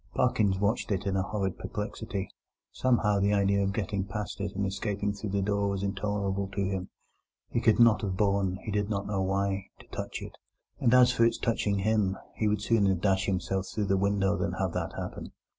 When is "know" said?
9.05-9.21